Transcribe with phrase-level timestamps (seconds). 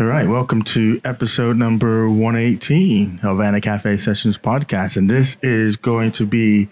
[0.00, 4.96] All right, welcome to episode number 118 of Havana Cafe Sessions podcast.
[4.96, 6.68] And this is going to be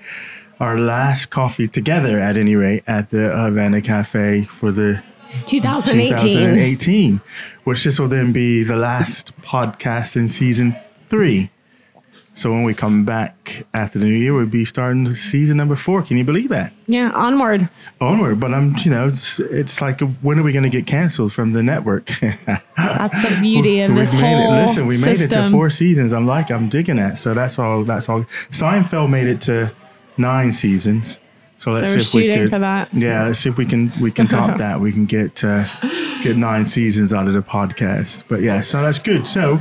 [0.58, 5.02] our last coffee together, at any rate, at the Havana Cafe for the
[5.46, 6.16] 2018.
[6.16, 7.20] 2018,
[7.62, 10.74] which this will then be the last podcast in season
[11.08, 11.50] three.
[12.34, 16.02] So when we come back after the new year, we'll be starting season number four.
[16.02, 16.72] Can you believe that?
[16.86, 17.68] Yeah, onward.
[18.00, 21.34] Onward, but I'm, you know, it's, it's like when are we going to get canceled
[21.34, 22.10] from the network?
[22.76, 24.62] That's the beauty of this whole it.
[24.62, 26.14] Listen, we made it to four seasons.
[26.14, 27.18] I'm like, I'm digging that.
[27.18, 27.84] So that's all.
[27.84, 28.22] That's all.
[28.50, 29.70] Seinfeld made it to
[30.16, 31.18] nine seasons.
[31.58, 32.50] So let's So see if we could.
[32.50, 32.88] for that.
[32.92, 34.80] Yeah, let's see if we can we can top that.
[34.80, 35.64] We can get uh,
[36.22, 38.24] get nine seasons out of the podcast.
[38.28, 39.26] But yeah, so that's good.
[39.26, 39.60] So,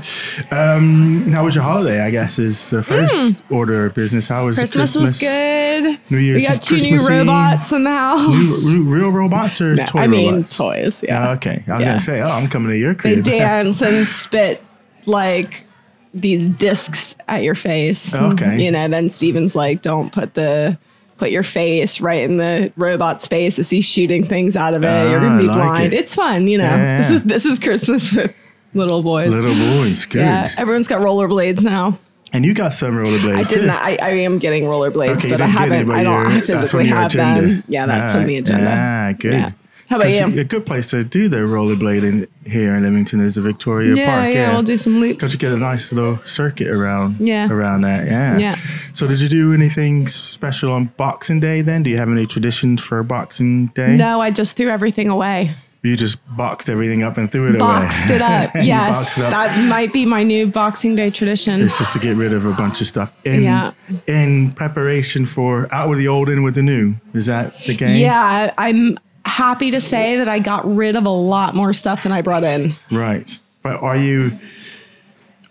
[0.52, 2.02] um, how was your holiday?
[2.02, 4.28] I guess is the first order of business.
[4.28, 4.62] How was Hmm.
[4.62, 6.00] Christmas, was good.
[6.10, 8.66] New Year's we got two new robots in the house.
[8.74, 10.56] Real, real robots or No, toy I mean robots?
[10.56, 11.04] toys.
[11.08, 11.30] Yeah.
[11.30, 11.88] Ah, okay, I was Yeah.
[11.90, 13.24] gonna say, oh, I'm coming to your crib.
[13.24, 14.64] they dance and spit
[15.06, 15.66] like
[16.14, 18.14] these discs at your face.
[18.14, 18.64] Okay.
[18.64, 20.78] You know, then Steven's like, don't put the
[21.22, 24.88] put your face right in the robot's face as he's shooting things out of it.
[25.12, 25.94] You're Ah, gonna be like blind.
[25.94, 25.98] it.
[25.98, 26.64] It's fun, you know.
[26.64, 26.98] Yeah.
[27.00, 28.34] This is this is Christmas with
[28.74, 29.30] little boys.
[29.30, 30.22] Little boys, good.
[30.22, 30.50] yeah.
[30.58, 32.00] Everyone's got rollerblades now.
[32.34, 33.70] And you got some rollerblades I didn't.
[33.70, 35.92] I, I am getting rollerblades, Okay, but I didn't get any, haven't.
[35.92, 36.26] I don't.
[36.26, 37.42] I physically have agenda.
[37.42, 37.64] them.
[37.68, 38.72] Yeah, that's on the agenda.
[38.76, 39.34] Ah, good.
[39.34, 39.52] Yeah.
[39.92, 40.40] How about you?
[40.40, 44.34] A good place to do the rollerblading here in Livingston is the Victoria Yeah, Park.
[44.34, 45.16] yeah, we'll do some loops.
[45.18, 45.44] Because loops.
[45.44, 47.18] you get a nice little circuit around.
[47.20, 47.50] Yeah.
[47.52, 48.38] Around that, yeah.
[48.38, 48.56] Yeah.
[48.94, 51.84] So did you do anything special on Boxing Day then?
[51.84, 53.98] Do you have any traditions for Boxing Day?
[53.98, 55.56] No, I just threw everything away.
[55.84, 58.16] You just boxed everything up and threw it Boxed away.
[58.16, 58.56] it up.
[58.56, 59.32] Yes, boxed it up.
[59.34, 59.34] Yes.
[59.56, 61.60] That might be my new Boxing Day tradition.
[61.62, 63.72] It's just to get rid of a bunch of stuff in Yeah.
[64.08, 66.96] in preparation for out with the old, in with the new.
[67.14, 68.00] Is that the game?
[68.00, 72.12] Yeah, I'm happy to say that I got rid of a lot more stuff than
[72.12, 72.74] I brought in.
[72.92, 73.38] Right.
[73.64, 74.38] But are you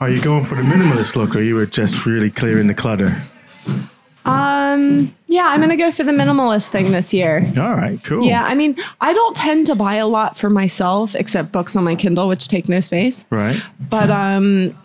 [0.00, 3.22] are you going for the minimalist look or you were just really clearing the clutter?
[4.24, 7.50] Um, yeah, I'm gonna go for the minimalist thing this year.
[7.58, 8.24] All right, cool.
[8.24, 11.84] Yeah, I mean, I don't tend to buy a lot for myself except books on
[11.84, 13.26] my Kindle, which take no space.
[13.30, 13.62] Right.
[13.88, 14.76] But um,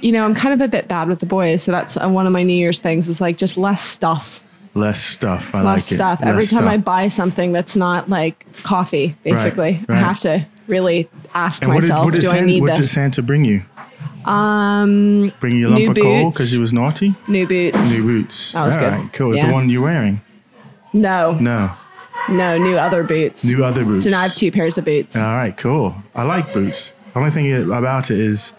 [0.00, 2.26] you know, I'm kind of a bit bad with the boys, so that's uh, one
[2.26, 3.08] of my New Year's things.
[3.08, 4.44] Is like just less stuff,
[4.74, 5.54] Less stuff.
[5.54, 6.20] I less like stuff.
[6.22, 9.98] Every time I buy something that's not like coffee, basically, I right.
[9.98, 12.88] have to really ask And what myself, what did, do I need what did?
[12.88, 13.62] Santa bring you?
[14.24, 17.14] Um, Bring you a lump of coal because he was naughty?
[17.28, 17.90] new boots.
[17.96, 18.52] New boots.
[18.52, 18.92] That was All good.
[18.92, 19.34] right, cool.
[19.36, 19.46] Yeah.
[19.48, 20.20] the one you're wearing.
[20.92, 21.72] No, no,
[22.28, 22.56] No.
[22.58, 23.44] new other boots.
[23.44, 24.04] New other boots.
[24.04, 25.16] So now I have two pairs of boots.
[25.16, 25.96] All right, cool.
[26.14, 26.92] I like boots.
[27.12, 28.52] The only thing about it is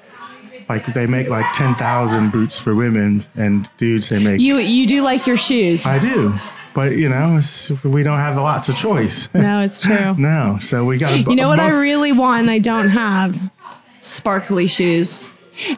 [0.69, 5.01] like they make like 10,000 boots for women and dudes they make You you do
[5.01, 5.85] like your shoes?
[5.85, 6.34] I do.
[6.74, 9.28] But you know, it's, we don't have lots of choice.
[9.34, 10.13] no, it's true.
[10.18, 11.28] no, so we got.
[11.29, 13.40] You know what I really want and I don't have?
[14.00, 15.23] Sparkly shoes.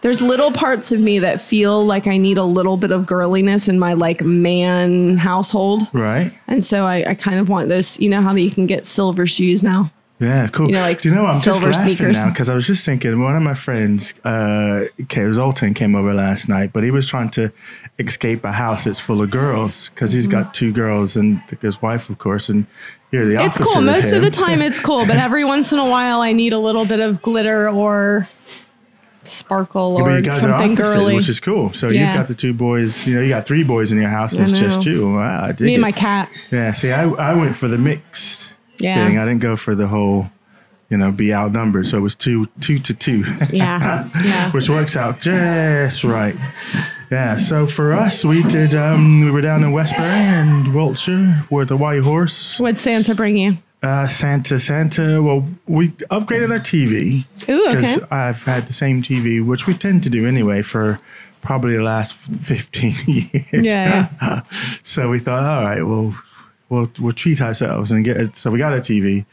[0.01, 3.68] There's little parts of me that feel like I need a little bit of girliness
[3.68, 5.84] in my like man household.
[5.94, 6.31] right?
[6.47, 9.28] And so I, I kind of want those, you know how you can get silver
[9.28, 9.91] shoes now?
[10.20, 10.68] Yeah, cool.
[10.68, 12.18] You know, like Do you know, I'm just silver laughing sneakers.
[12.24, 13.20] now because I was just thinking.
[13.22, 14.86] One of my friends, uh,
[15.34, 17.52] Zoltan, came over last night, but he was trying to
[18.00, 22.09] escape a house that's full of girls because he's got two girls and his wife,
[22.09, 22.66] of course, and
[23.12, 23.74] you're the It's opposite.
[23.74, 23.81] cool.
[23.81, 24.18] Most him.
[24.20, 26.86] of the time it's cool, but every once in a while I need a little
[26.86, 28.30] bit of glitter or
[29.24, 31.16] sparkle or you guys are something opposite, girly.
[31.16, 31.74] which is cool.
[31.74, 33.06] So you've got the two boys.
[33.08, 34.34] You know, you got three boys in your house.
[34.34, 35.12] And it's just you.
[35.14, 35.74] Wow, I Me it.
[35.75, 36.30] and my cat.
[36.52, 36.72] Yeah.
[36.72, 39.08] See, I I went for the mixed Yeah.
[39.08, 39.18] thing.
[39.18, 40.30] I didn't go for the whole,
[40.90, 41.88] you know, be outnumbered.
[41.88, 43.24] So it was two two to two.
[43.52, 44.09] Yeah.
[44.24, 44.52] Yeah.
[44.52, 46.36] which works out just right.
[47.12, 47.36] Yeah.
[47.38, 48.74] So for us, we did.
[48.75, 52.59] Um, we were down in Westbury and Wiltshire with the White Horse.
[52.59, 53.58] What'd Santa bring you?
[53.84, 55.22] Uh, Santa, Santa.
[55.22, 57.75] Well, we upgraded our TV Ooh, okay.
[57.75, 61.00] Because I've had the same TV, which we tend to do anyway for
[61.44, 63.63] probably the last fifteen years.
[63.66, 64.42] Yeah,
[64.84, 66.16] so we thought, all right, well,
[66.70, 68.36] we'll we'll treat ourselves and get it.
[68.36, 69.26] So we got a TV.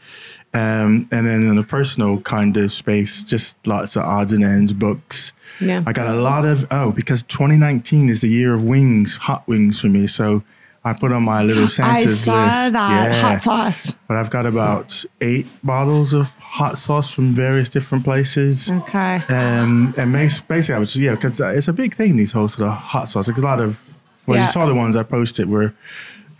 [0.55, 4.71] Um, and then in a personal kind of space, just lots of odds and ends,
[4.71, 5.31] books.
[5.59, 5.83] Yeah.
[5.87, 9.81] I got a lot of oh, because 2019 is the year of wings, hot wings
[9.81, 10.05] for me.
[10.05, 10.43] So
[10.85, 12.73] I put on my little Santa's I Santa's saw list.
[12.73, 13.21] that Yeah.
[13.21, 13.93] hot sauce.
[14.07, 18.69] But I've got about eight bottles of hot sauce from various different places.
[18.69, 19.23] Okay.
[19.29, 22.75] Um, and basically, I was yeah, because it's a big thing these whole sort of
[22.75, 23.25] hot sauce.
[23.25, 23.81] Because a lot of
[24.27, 24.45] well, Yeah.
[24.45, 25.73] you saw the ones I posted were,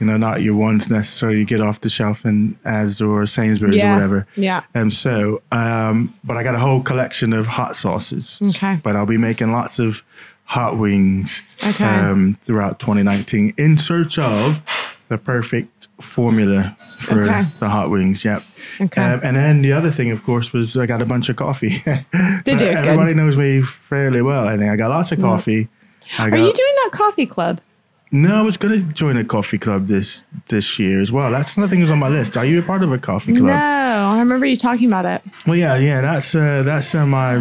[0.03, 3.77] you know, not your ones necessarily you get off the shelf in Asda or Sainsbury's
[3.77, 3.91] Yeah.
[3.91, 4.27] or whatever.
[4.35, 4.63] Yeah.
[4.73, 8.39] And so, um, but I got a whole collection of hot sauces.
[8.50, 8.79] Okay.
[8.83, 10.01] But I'll be making lots of
[10.44, 11.85] hot wings Okay.
[11.85, 14.59] um, throughout 2019 in search of
[15.07, 17.44] the perfect formula for Okay.
[17.61, 18.25] the hot wings.
[18.25, 18.44] Yep.
[18.81, 19.01] Okay.
[19.01, 21.69] Um, and then the other thing, of course, was I got a bunch of coffee.
[21.85, 22.05] Did
[22.45, 22.57] So you?
[22.57, 22.75] Good.
[22.75, 24.50] Everybody knows me fairly well.
[24.50, 25.69] I think I got lots of coffee.
[26.19, 27.61] I Are you doing that coffee club?
[28.13, 31.31] No, I was going to join a coffee club this this year as well.
[31.31, 32.38] That's another thing that was on my list.
[32.38, 33.48] Are you a part of a coffee club?
[33.48, 35.21] No, I remember you talking about it.
[35.48, 36.00] Well, yeah, yeah.
[36.01, 37.38] That's uh, that's on my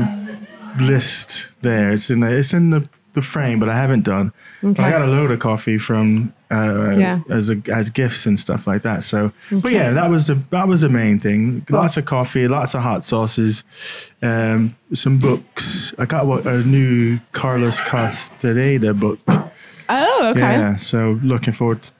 [0.80, 1.48] list.
[1.60, 4.32] There, it's in the it's in the, the frame, but I haven't done.
[4.62, 7.20] But I got a load of coffee from uh, Yeah.
[7.30, 9.02] as a, as gifts and stuff like that.
[9.02, 11.66] So, but yeah, that was the that was the main thing.
[11.68, 13.62] Lots of coffee, lots of hot sauces,
[14.22, 15.92] um, some books.
[15.98, 19.18] I got what a new Carlos Castaneda book.
[19.92, 20.40] Oh, okay.
[20.40, 21.92] Yeah, so looking forward to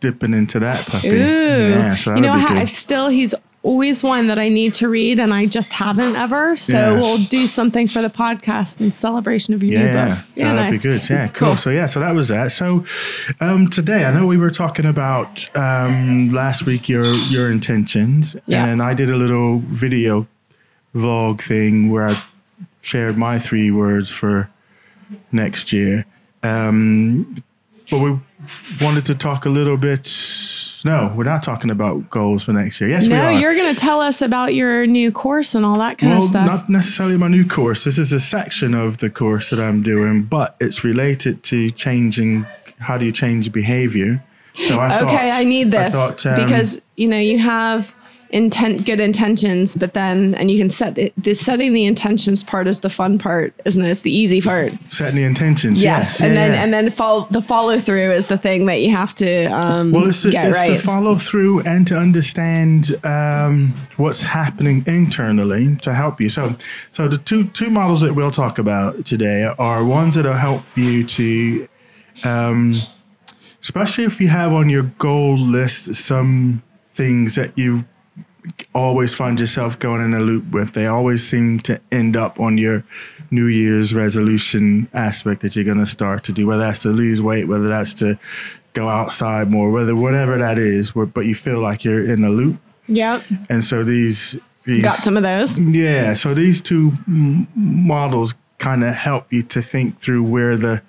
[0.00, 1.08] dipping into that puppy.
[1.08, 1.70] Ooh.
[1.70, 2.58] Yeah, so you know, that'll be I- good.
[2.62, 6.54] I've still, he's always one that I need to read and I just haven't ever.
[6.58, 6.92] So Yeah.
[7.00, 10.24] we'll do something for the podcast in celebration of your new Yeah, book.
[10.36, 11.08] so that'd be good.
[11.10, 11.56] Yeah, cool.
[11.56, 12.52] So yeah, so that was that.
[12.52, 12.84] So
[13.40, 18.66] um, today, I know we were talking about um, last week your your intentions, Yeah.
[18.66, 20.26] and I did a little video
[20.94, 22.22] vlog thing where I
[22.82, 24.50] shared my three words for
[25.32, 26.04] next year.
[26.44, 27.42] Um,
[27.90, 28.18] but we
[28.80, 30.08] wanted to talk a little bit.
[30.84, 32.90] No, we're not talking about goals for next year.
[32.90, 33.32] Yes, we are.
[33.32, 36.22] No, you're going to tell us about your new course and all that kind Well,
[36.22, 36.46] of stuff.
[36.46, 37.84] not necessarily my new course.
[37.84, 42.44] This is a section of the course that I'm doing, but it's related to changing.
[42.80, 44.22] How do you change behavior?
[44.52, 47.94] So I thought, okay, I need I this thought, um, because you know you have
[48.34, 52.66] intent, good intentions, but then and you can set it, the setting the intentions part
[52.66, 53.90] is the fun part, isn't it?
[53.90, 54.72] It's the easy part.
[54.88, 55.80] setting the intentions.
[55.80, 56.62] Yes, Yes, and yeah, then yeah.
[56.62, 60.08] and then follow the follow through is the thing that you have to um, well,
[60.08, 66.20] it's, get it's to follow through and to understand um, what's happening internally to help
[66.20, 66.28] you.
[66.28, 66.56] So,
[66.90, 71.04] so the two two models that we'll talk about today are ones that'll help you
[71.04, 71.68] to,
[72.24, 72.74] um,
[73.62, 77.84] especially if you have on your goal list some things that you
[78.74, 80.72] always find yourself going in a loop with.
[80.72, 82.84] They always seem to end up on your
[83.30, 87.20] New Year's resolution aspect that you're going to start to do, whether that's to lose
[87.22, 88.18] weight, whether that's to
[88.74, 92.58] go outside more, whether whatever that is, but you feel like you're in a loop.
[92.86, 95.58] yep, And so these, these got some of those.
[95.58, 96.92] yeah, so these two
[97.54, 100.82] models kind of help you to think through where the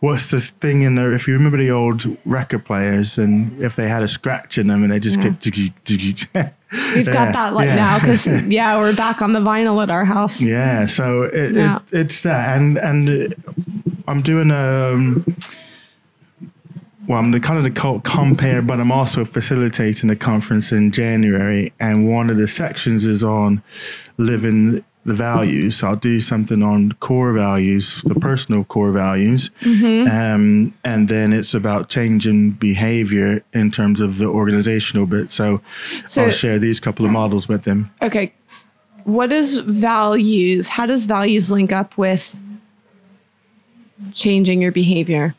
[0.00, 1.12] what's this thing in there.
[1.12, 4.82] If you remember the old record players, and if they had a scratch in them,
[4.82, 5.30] and they just Yeah.
[5.30, 5.46] kept.
[6.94, 7.74] We've got that like yeah.
[7.76, 10.40] now because yeah, we're back on the vinyl at our house.
[10.40, 11.76] Yeah, so it, Yeah.
[11.90, 13.34] It, it's that, and and
[14.08, 15.24] I'm doing um.
[17.08, 20.92] Well, I'm the kind of the co- compare, but I'm also facilitating a conference in
[20.92, 23.62] January, and one of the sections is on
[24.16, 25.76] living the values.
[25.78, 31.52] So I'll do something on core values, the personal core values, um, and then it's
[31.52, 35.30] about changing behavior in terms of the organizational bit.
[35.30, 35.60] So,
[36.06, 37.90] So- I'll share these couple of models with them.
[38.00, 38.32] Okay,
[39.04, 40.68] what is values?
[40.68, 42.38] How does values link up with
[44.12, 45.34] changing your behavior,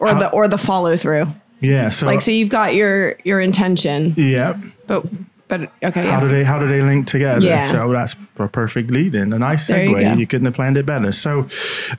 [0.00, 1.26] or the or the follow through?
[1.60, 1.90] Yeah.
[1.90, 4.54] So, Like, so you've got your your intention, yeah.
[4.86, 5.04] but
[5.48, 6.20] but okay, How yeah.
[6.20, 7.40] do they how do they link together?
[7.44, 7.70] Yeah.
[7.72, 9.32] So that's a perfect lead in.
[9.32, 10.18] A nice There you segue.
[10.18, 11.12] You, couldn't have planned it better.
[11.12, 11.48] So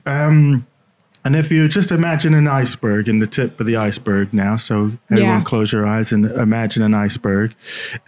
[0.06, 0.66] um
[1.24, 4.92] and if you just imagine an iceberg in the tip of the iceberg now, so
[5.10, 5.42] everyone Yeah.
[5.44, 7.54] close your eyes and imagine an iceberg.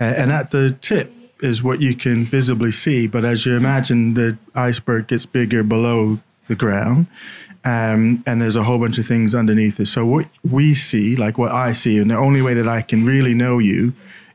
[0.00, 1.12] And at the tip
[1.42, 6.20] is what you can visibly see, but as you imagine the iceberg gets bigger below
[6.48, 7.06] the ground,
[7.64, 9.86] um, and there's a whole bunch of things underneath it.
[9.88, 13.04] So what we see, like what I see, and the only way that I can
[13.04, 13.92] really know you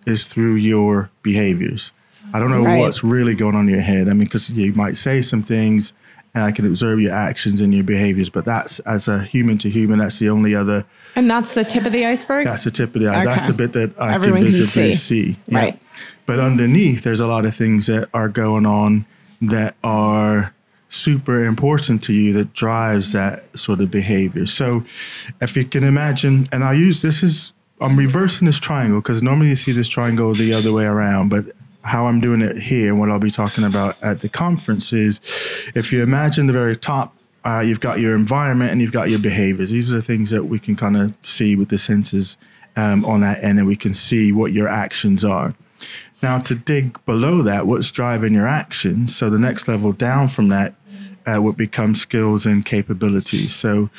[0.07, 1.91] is through your behaviors.
[2.33, 2.79] I don't know Right.
[2.79, 4.09] what's really going on in your head.
[4.09, 5.93] I mean, because you might say some things,
[6.33, 8.29] and I can observe your actions and your behaviors.
[8.29, 10.85] But that's as a human to human, that's the only other.
[11.15, 12.47] And that's the tip of the iceberg.
[12.47, 13.25] That's the tip of the eye.
[13.25, 15.23] That's the bit that I Everyone can can visibly see.
[15.33, 15.39] see.
[15.47, 15.59] Yeah.
[15.59, 15.79] Right.
[16.25, 19.05] But underneath, there's a lot of things that are going on
[19.41, 20.53] that are
[20.89, 24.45] super important to you that drives that sort of behavior.
[24.45, 24.83] So
[25.41, 29.49] if you can imagine, and I use this is I'm reversing this triangle because normally
[29.49, 31.45] you see this triangle the other way around, but
[31.81, 35.21] how I'm doing it here, and what I'll be talking about at the conference is
[35.75, 37.15] if you imagine the very top,
[37.45, 39.71] uh, you've got your environment and you've got your behaviors.
[39.71, 42.35] These are the things that we can kind of see with the senses
[42.75, 45.53] um, on that end, and we can see what your actions are.
[46.21, 49.15] Now, to dig below that, what's driving your actions?
[49.15, 50.73] So, the next level down from that
[51.27, 53.55] uh, would become skills and capabilities.
[53.55, 53.89] So,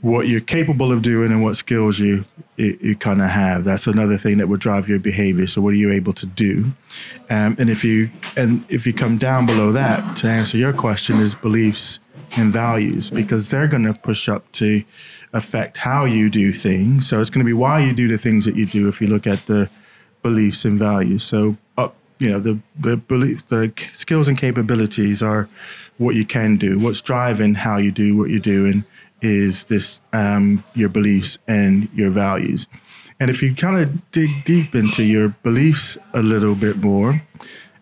[0.00, 2.24] what you're capable of doing and what skills you
[2.56, 3.64] you, you kind of have.
[3.64, 5.46] That's another thing that would drive your behavior.
[5.46, 6.72] So, what are you able to do?
[7.30, 11.16] Um, and if you and if you come down below that to answer your question,
[11.18, 11.98] is beliefs
[12.36, 14.82] and values because they're going to push up to
[15.32, 17.06] affect how you do things.
[17.08, 19.06] So it's going to be why you do the things that you do if you
[19.06, 19.68] look at the
[20.22, 21.24] beliefs and values.
[21.24, 21.56] So
[22.22, 25.48] you know, the the belief, the skills and capabilities are
[25.98, 26.78] what you can do.
[26.78, 28.84] What's driving how you do what you're doing
[29.20, 32.68] is this um, your beliefs and your values.
[33.18, 37.20] And if you kind of dig deep into your beliefs a little bit more,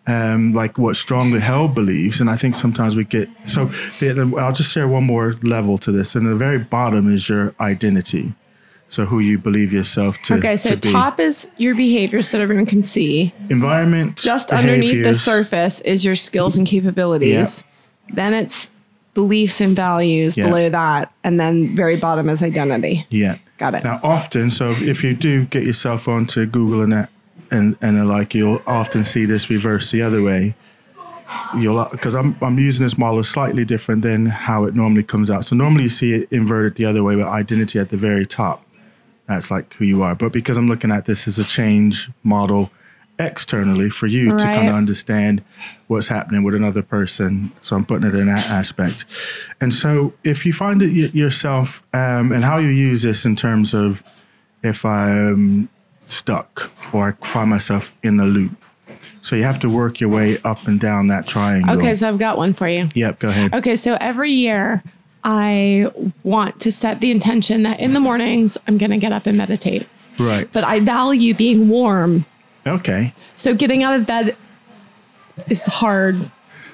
[0.06, 3.66] um, like what strongly held beliefs, and I think sometimes we get so.
[4.00, 7.54] The, I'll just share one more level to this, and the very bottom is your
[7.60, 8.32] identity.
[8.90, 10.34] So who you believe yourself to.
[10.34, 10.38] Be.
[10.40, 10.92] Okay, so to be.
[10.92, 13.32] top is your behaviors that everyone can see.
[13.48, 14.16] environment.
[14.16, 17.64] Just underneath the surface is your skills and capabilities.
[18.08, 18.14] Yeah.
[18.16, 18.68] Then it's
[19.14, 20.46] beliefs and values Yeah.
[20.48, 23.06] below that, and then very bottom is identity.
[23.10, 23.36] Yeah.
[23.58, 23.84] Got it.
[23.84, 27.10] Now, often, so if you do get yourself onto Google and that,
[27.50, 30.54] and and the like, you'll often see this reverse the other way.
[31.56, 35.44] You'll because I'm I'm using this model slightly different than how it normally comes out.
[35.44, 38.64] So normally you see it inverted the other way with identity at the very top.
[39.30, 40.16] That's like who you are.
[40.16, 42.72] But because I'm looking at this as a change model
[43.16, 45.44] externally for you to kind of understand
[45.86, 47.52] what's happening with another person.
[47.60, 49.04] So I'm putting it in that aspect.
[49.60, 53.36] And so if you find it y- yourself um, and how you use this in
[53.36, 54.02] terms of
[54.64, 55.68] if I'm
[56.06, 58.50] stuck or I find myself in the loop.
[59.22, 61.76] So you have to work your way up and down that triangle.
[61.76, 62.88] Okay, so I've got one for you.
[62.94, 63.54] Yep, go ahead.
[63.54, 64.82] Okay, so every year
[65.24, 65.90] I
[66.24, 69.36] want to set the intention that in the mornings I'm going to get up and
[69.36, 69.86] meditate.
[70.18, 70.50] Right.
[70.52, 72.26] But I value being warm.
[72.66, 73.14] okay.
[73.34, 74.36] So getting out of bed
[75.48, 76.30] is hard.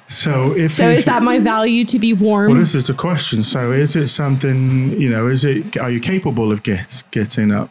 [0.08, 2.50] So if So if- is that my value to be warm?
[2.52, 3.42] Well, this is the question.
[3.42, 5.26] So, is it something you know?
[5.28, 5.76] Is it?
[5.76, 7.70] Are you capable of get, getting up?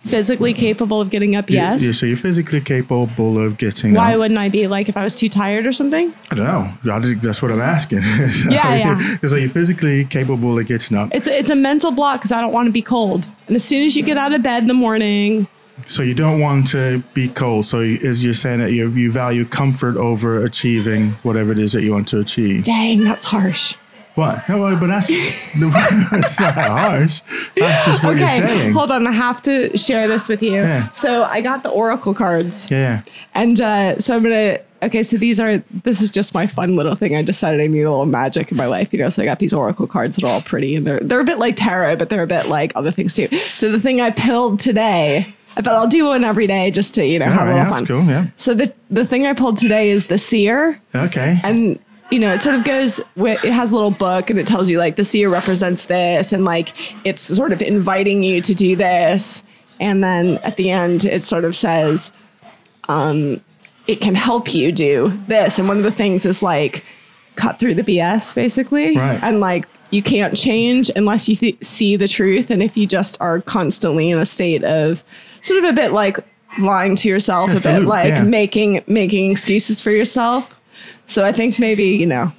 [0.00, 1.50] Physically capable of getting up?
[1.50, 1.82] Yes.
[1.82, 3.98] you- so you're physically capable of getting up.
[4.02, 4.20] Why up.
[4.20, 4.66] wouldn't I be?
[4.66, 6.12] Like if I was too tired or something?
[6.30, 6.92] I don't know.
[6.94, 8.02] I think that's what I'm asking.
[8.32, 9.16] so, Yeah, yeah.
[9.28, 11.10] So you're physically capable of getting up.
[11.14, 13.28] It's it's a mental block because I don't want to be cold.
[13.46, 15.46] And as soon as you get out of bed in the morning,
[15.86, 17.64] So you don't want to be cold.
[17.64, 21.82] So is you're saying that you you value comfort over achieving whatever it is that
[21.82, 22.64] you want to achieve?
[22.64, 23.74] dang, that's harsh.
[24.20, 24.48] What?
[24.48, 27.20] No, but that's it's not harsh.
[27.56, 28.72] That's just what you're Okay, saying.
[28.72, 29.06] hold on.
[29.06, 30.52] I have to share this with you.
[30.52, 30.90] Yeah.
[30.90, 32.70] So I got the oracle cards.
[32.70, 33.02] Yeah.
[33.34, 34.58] And uh, so I'm gonna.
[34.82, 35.58] Okay, so these are.
[35.84, 37.14] This is just my fun little thing.
[37.14, 39.08] I decided I need a little magic in my life, you know.
[39.10, 41.38] So I got these oracle cards that are all pretty, and they're they're a bit
[41.38, 43.28] like tarot, but they're a bit like other things too.
[43.54, 47.04] So the thing I pulled today, I thought I'll do one every day just to
[47.06, 47.86] you know have a little that's fun.
[47.86, 48.04] cool.
[48.04, 48.26] Yeah.
[48.36, 51.38] So the the thing I pulled today is the seer, Okay.
[51.44, 51.78] and
[52.10, 53.00] you know it sort of goes.
[53.16, 56.32] With, it has a little book, and it tells you like the seer represents this,
[56.32, 56.72] and like
[57.04, 59.42] it's sort of inviting you to do this,
[59.78, 62.12] and then at the end it sort of says
[62.88, 63.40] um,
[63.86, 65.58] it can help you do this.
[65.58, 66.84] And one of the things is like
[67.36, 68.96] cut through the BS, basically.
[68.96, 69.20] Right.
[69.22, 72.50] And like you can't change unless you th- see the truth.
[72.50, 75.04] And if you just are constantly in a state of
[75.42, 76.18] sort of a bit like
[76.58, 78.22] lying to yourself, a bit like yeah.
[78.22, 80.59] making making excuses for yourself.
[81.10, 82.32] So I think maybe you know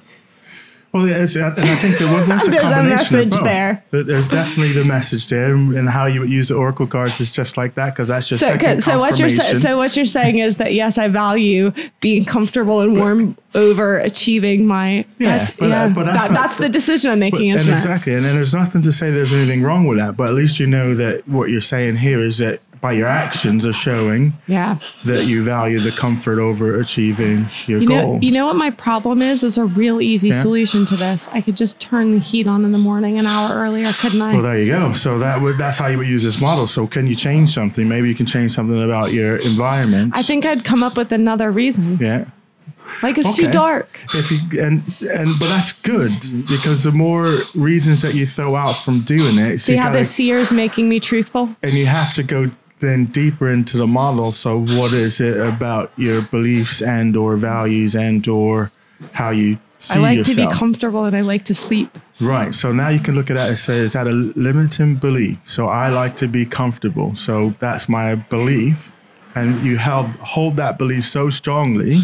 [0.92, 3.82] Well, yeah, it's, and I think there was There's a message there.
[3.90, 7.30] There- There's definitely the message there, and how you would use the oracle cards is
[7.30, 10.38] just like that because that's just so second so what you're so what you're saying
[10.38, 15.70] is that yes, I value being comfortable and warm over achieving my Yeah, that's, but,
[15.72, 17.50] uh, but that's that, not- that's the decision I'm But- making.
[17.52, 17.76] and isn't it?
[17.76, 20.16] exactly, and then there's nothing to say there's anything wrong with that.
[20.16, 23.64] But at least you know that what you're saying here is that by your actions
[23.64, 24.76] are showing Yeah.
[25.04, 28.22] that you value the comfort over achieving your You know, goals.
[28.24, 29.40] you know what my problem is?
[29.42, 30.42] There's a real easy Yeah.
[30.42, 31.28] solution to this.
[31.32, 34.32] I could just turn the heat on in the morning an hour earlier, couldn't I?
[34.34, 34.92] Well, there you go.
[34.94, 36.66] So that would that's how you would use this model.
[36.66, 37.88] So can you change something?
[37.88, 40.12] Maybe you can change something about your environment.
[40.14, 41.98] I think I'd come up with another reason.
[42.02, 42.24] Yeah.
[43.02, 43.88] Like it's too dark.
[44.12, 46.12] If you and and but that's good
[46.48, 49.86] because the more reasons that you throw out from doing it, so See you how
[49.88, 51.48] gotta- the seer's making me truthful?
[51.62, 52.50] and you have to go
[52.82, 54.32] then deeper into the model.
[54.32, 58.70] So what is it about your beliefs and or values and or
[59.12, 60.36] how you see I like yourself?
[60.36, 61.96] to be comfortable and I like to sleep.
[62.20, 62.52] Right.
[62.54, 65.38] So now you can look at that and say, is that a limiting belief?
[65.44, 67.16] So I like to be comfortable.
[67.16, 68.92] So that's my belief.
[69.34, 72.00] And you held, hold that belief so strongly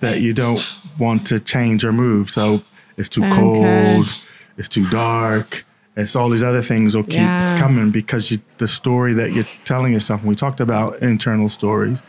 [0.00, 0.60] that you don't
[0.98, 2.30] want to change or move.
[2.30, 2.62] So
[2.98, 3.34] it's too Okay.
[3.34, 4.12] cold,
[4.58, 5.64] it's too dark.
[5.96, 7.58] It's all these other things will keep Yeah.
[7.58, 10.20] coming because you, the story that you're telling yourself.
[10.20, 12.02] And we talked about internal stories,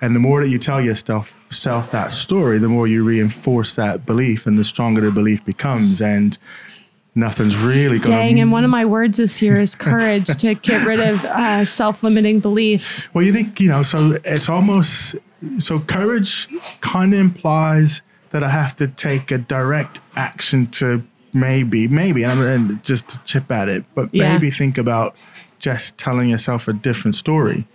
[0.00, 4.04] and the more that you tell yourself self that story, the more you reinforce that
[4.06, 6.00] belief, and the stronger the belief becomes.
[6.02, 6.36] And
[7.14, 8.18] nothing's really going.
[8.18, 11.64] Dang, and one of my words this year is courage to get rid of uh,
[11.64, 13.02] self limiting beliefs.
[13.14, 15.16] Well, you think you know, so it's almost
[15.58, 16.48] so courage
[16.82, 22.40] kind of implies that I have to take a direct action to maybe, maybe, and,
[22.42, 24.32] and just to chip at it, but Yeah.
[24.32, 25.14] maybe think about
[25.58, 27.66] just telling yourself a different story.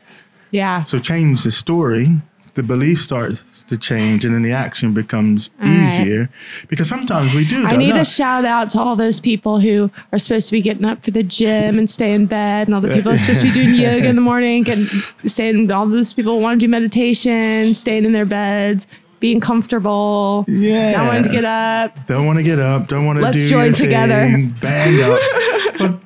[0.52, 0.84] Yeah.
[0.84, 2.22] So change the story,
[2.54, 6.00] the belief starts to change, and then the action becomes All right.
[6.00, 6.30] easier.
[6.70, 7.66] Because sometimes we do.
[7.66, 8.02] I need No.
[8.02, 11.12] a shout out to all those people who are supposed to be getting up for
[11.12, 13.76] the gym and stay in bed, and all the people are supposed to be doing
[13.76, 14.88] yoga in the morning, and
[15.26, 15.70] staying.
[15.72, 18.88] All those people want to do meditation, staying in their beds,
[19.20, 20.94] being comfortable, Yeah.
[20.94, 22.08] Don't wanting to get up.
[22.08, 22.88] Don't want to get up.
[22.88, 24.22] Don't want to Let's do join together.
[24.26, 25.20] thing, Bang up.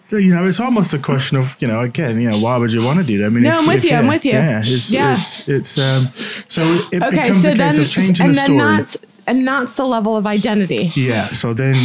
[0.09, 2.71] but you know, it's almost a question of you know, again, you know, why would
[2.71, 3.25] you want to do that?
[3.25, 4.31] I mean, No, I'm with you, I'm with you.
[4.33, 5.15] Yeah, it's, Yeah.
[5.15, 6.09] it's, it's um,
[6.47, 8.59] so it Okay, becomes so a case of changing and the then story.
[8.77, 10.91] that's and that's the level of identity.
[10.95, 11.27] Yeah.
[11.29, 11.75] So then,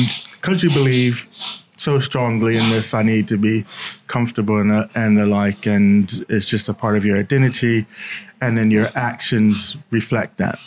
[0.40, 1.28] because you believe
[1.76, 3.64] so strongly in this, I need to be
[4.06, 7.84] comfortable it and the like, and it's just a part of your identity,
[8.40, 10.58] and then your actions reflect that.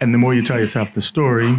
[0.00, 1.54] And the more you tell yourself the story,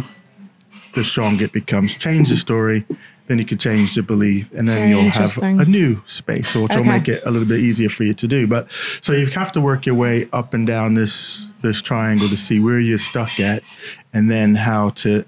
[0.94, 1.96] the stronger it becomes.
[1.96, 2.84] Change the story,
[3.26, 6.76] then you can change the belief, and then Very you'll have a new space, which
[6.76, 8.46] will make it a little bit easier for you to do.
[8.46, 8.68] But
[9.00, 12.60] so you have to work your way up and down this this triangle to see
[12.60, 13.62] where you're stuck at,
[14.12, 15.24] and then how to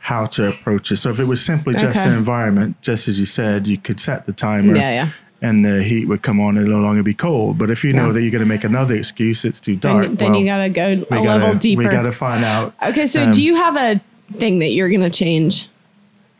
[0.00, 0.98] how to approach it.
[0.98, 2.10] So if it was simply just Okay.
[2.10, 4.76] an environment, just as you said, you could set the timer.
[4.76, 5.08] Yeah, yeah.
[5.44, 7.58] And the heat would come on and no longer be cold.
[7.58, 10.06] But if you know that you're going to make another excuse, it's too dark.
[10.06, 11.82] Then, then you gotta go a gotta, level deeper.
[11.82, 12.72] We got to find out.
[12.82, 14.00] okay, so um, do you have a
[14.38, 15.68] thing that you're gonna change?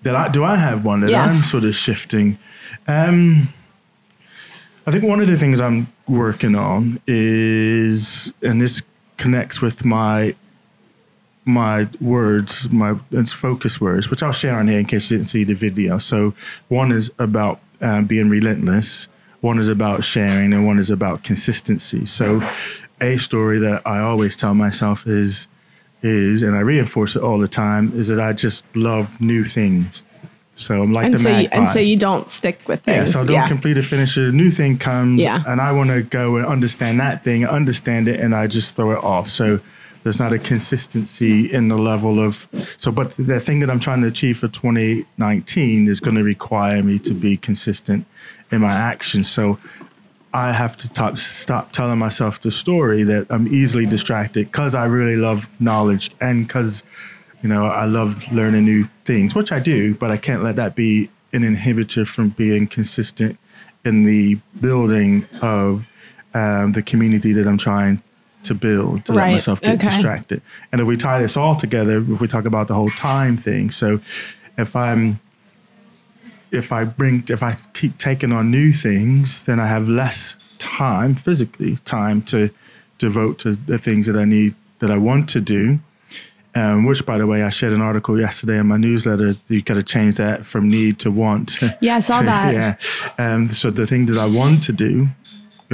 [0.04, 1.24] That I, do I have one that Yeah.
[1.24, 2.38] I'm sort of shifting?
[2.88, 3.52] Um,
[4.86, 8.82] I think one of the things I'm working on is, and this
[9.18, 10.34] connects with my
[11.44, 15.28] my words, my it's focus words, which I'll share on here in case you didn't
[15.28, 15.98] see the video.
[15.98, 16.34] So
[16.68, 19.08] one is about um, being relentless,
[19.40, 22.06] one is about sharing, and one is about consistency.
[22.06, 22.46] So
[23.00, 25.48] a story that I always tell myself is
[26.02, 30.04] is, and I reinforce it all the time, is that I just love new things.
[30.54, 33.08] So I'm like And the so you, and so you don't stick with things.
[33.14, 34.16] Yeah, so I don't complete a finish.
[34.16, 35.42] A new thing comes, Yeah.
[35.46, 38.92] and I want to go and understand that thing, understand it, and I just throw
[38.92, 39.28] it off.
[39.30, 39.60] So
[40.04, 42.46] there's not a consistency in the level of.
[42.76, 46.82] So, but the thing that I'm trying to achieve for 2019 is going to require
[46.82, 48.06] me to be consistent
[48.52, 49.30] in my actions.
[49.30, 49.58] So
[50.34, 54.84] I have to top, stop telling myself the story that I'm easily distracted because I
[54.84, 56.82] really love knowledge and because,
[57.42, 60.76] you know, I love learning new things, which I do, but I can't let that
[60.76, 63.38] be an inhibitor from being consistent
[63.86, 65.86] in the building of
[66.34, 68.02] um, the community that I'm trying
[68.44, 69.26] to build to Right.
[69.26, 69.88] let myself get Okay.
[69.88, 70.42] distracted.
[70.72, 73.70] And if we tie this all together, if we talk about the whole time thing,
[73.70, 74.00] so
[74.56, 75.20] if I'm
[76.52, 81.14] if I bring if I keep taking on new things, then I have less time
[81.16, 82.50] physically time to
[82.98, 85.80] devote to the things that I need that I want to do.
[86.56, 89.34] Um, which, by the way, I shared an article yesterday in my newsletter.
[89.48, 91.58] You got to change that from need to want.
[91.80, 92.54] Yeah, I saw that.
[92.54, 92.76] yeah.
[93.18, 95.08] Um, so the thing that I want to do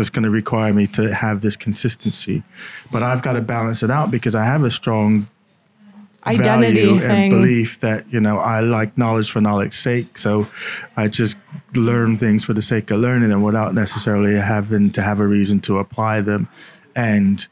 [0.01, 2.43] is going to require me to have this consistency,
[2.91, 5.29] but I've got to balance it out because I have a strong
[6.27, 7.11] identity value thing.
[7.11, 10.19] and belief that you know I like knowledge for knowledge's sake.
[10.19, 10.47] So
[10.97, 11.37] I just
[11.75, 15.61] learn things for the sake of learning and without necessarily having to have a reason
[15.61, 16.49] to apply them.
[16.97, 17.47] And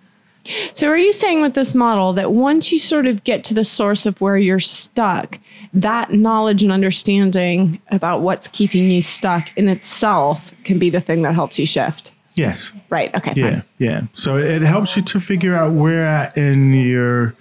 [0.75, 3.65] So, are you saying with this model that once you sort of get to the
[3.65, 5.39] source of where you're stuck,
[5.73, 11.23] that knowledge and understanding about what's keeping you stuck in itself can be the thing
[11.23, 12.13] that helps you shift?
[12.39, 13.15] Yes, Right.
[13.15, 13.33] Okay.
[13.37, 13.63] yeah, Fine.
[13.79, 14.01] yeah.
[14.15, 17.35] So it helps you to figure out where at in your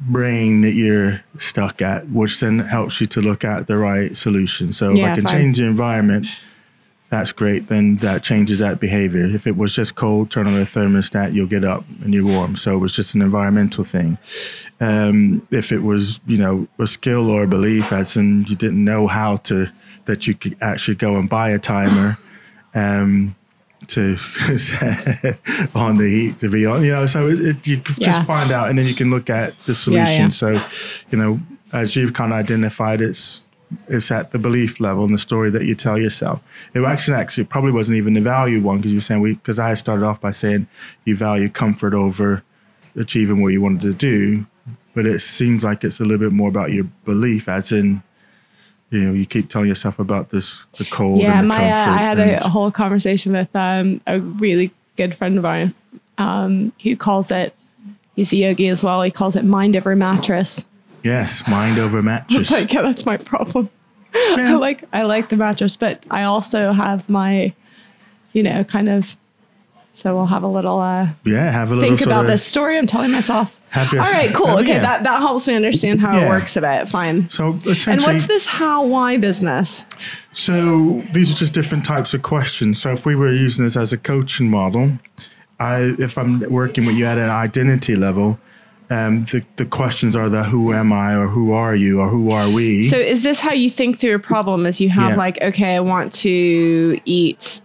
[0.00, 4.72] brain that you're stuck at, which then helps you to look at the right solution.
[4.72, 5.32] So if I can fine.
[5.32, 6.26] change the environment,
[7.10, 7.68] that's great.
[7.68, 9.24] Then that changes that behavior.
[9.24, 12.56] If it was just cold, turn on the thermostat, you'll get up and you're warm.
[12.56, 14.18] So it was just an environmental thing.
[14.80, 18.84] Um, if it was, you know, a skill or a belief, as in you didn't
[18.84, 19.70] know how to,
[20.06, 22.18] that you could actually go and buy a timer.
[22.74, 23.36] Um,
[23.88, 24.16] to
[25.74, 28.06] on the heat to be on, you know, so it, it, you Yeah.
[28.12, 30.22] just find out and then you can look at the solution.
[30.22, 30.28] yeah.
[30.28, 30.60] So,
[31.10, 31.40] you know,
[31.72, 33.46] as you've kind of identified, it's
[33.88, 36.40] it's at the belief level and the story that you tell yourself.
[36.74, 39.74] It actually actually probably wasn't even the value one because you're saying we because I
[39.74, 40.68] started off by saying
[41.04, 42.42] you value comfort over
[42.96, 44.46] achieving what you wanted to do,
[44.94, 48.02] but it seems like it's a little bit more about your belief, as in.
[48.94, 51.20] You know, you keep telling yourself about this, the cold.
[51.20, 51.38] Yeah.
[51.40, 54.70] and the My, uh, I had and- a, a whole conversation with um, a really
[54.96, 55.74] good friend of mine
[56.18, 57.54] um, who calls it,
[58.14, 59.02] he's a yogi as well.
[59.02, 60.64] He calls it mind over mattress.
[61.02, 62.42] yes, mind over mattress.
[62.42, 63.68] It's like, yeah, that's my problem.
[64.14, 67.52] I like I like the mattress, but I also have my,
[68.32, 69.16] you know, kind of
[69.96, 72.86] So we'll have a little uh, Yeah, have a little think about this story I'm
[72.86, 73.60] telling myself.
[73.76, 74.48] All right, cool.
[74.48, 74.80] Oh, okay, yeah.
[74.80, 76.88] that, that helps me understand how it works a bit.
[76.88, 77.30] Fine.
[77.30, 79.84] So essentially, And what's this how why business?
[80.32, 82.80] So these are just different types of questions.
[82.80, 84.98] So if we were using this as a coaching model,
[85.60, 88.38] I if I'm working with you at an identity level,
[88.90, 92.30] um, the the questions are the who am I or who are you or who
[92.32, 92.88] are we?
[92.88, 94.66] So is this how you think through a problem?
[94.66, 95.16] Is you have Yeah.
[95.16, 97.60] like, okay, I want to eat